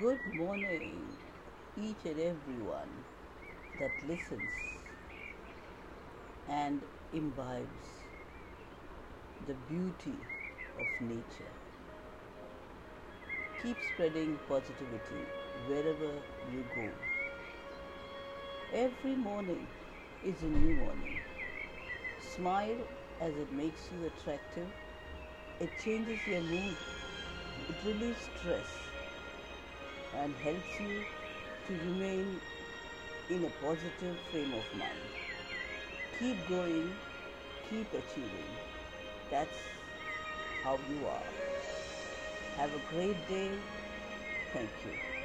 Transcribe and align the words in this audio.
Good 0.00 0.20
morning, 0.36 1.08
each 1.76 2.04
and 2.04 2.20
everyone 2.20 3.02
that 3.80 3.90
listens 4.06 4.52
and 6.48 6.82
imbibes 7.12 7.88
the 9.48 9.54
beauty 9.54 10.14
of 10.78 10.86
nature. 11.00 11.52
Keep 13.60 13.76
spreading 13.92 14.38
positivity 14.48 15.24
wherever 15.66 16.12
you 16.52 16.64
go. 16.76 16.88
Every 18.72 19.16
morning 19.16 19.66
is 20.24 20.40
a 20.42 20.46
new 20.46 20.74
morning. 20.74 21.16
Smile 22.36 22.86
as 23.20 23.34
it 23.34 23.52
makes 23.52 23.88
you 23.90 24.06
attractive. 24.06 24.68
It 25.58 25.70
changes 25.82 26.20
your 26.30 26.42
mood. 26.42 26.76
It 27.68 27.76
relieves 27.84 28.28
stress 28.38 28.68
and 30.22 30.34
helps 30.36 30.80
you 30.80 31.04
to 31.66 31.72
remain 31.86 32.40
in 33.30 33.44
a 33.44 33.50
positive 33.64 34.16
frame 34.30 34.52
of 34.54 34.64
mind. 34.74 35.08
Keep 36.18 36.48
going, 36.48 36.96
keep 37.70 37.92
achieving. 37.92 38.50
That's 39.30 39.58
how 40.64 40.78
you 40.90 41.06
are. 41.06 41.22
Have 42.56 42.74
a 42.74 42.80
great 42.94 43.28
day. 43.28 43.52
Thank 44.52 44.70
you. 44.84 45.17